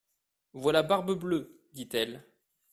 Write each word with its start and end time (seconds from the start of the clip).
Voilà 0.53 0.81
Barbe-Bleue, 0.81 1.61
dit-elle. 1.73 2.23